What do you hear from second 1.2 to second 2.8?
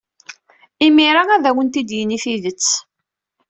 ad awent-d-yini tidet.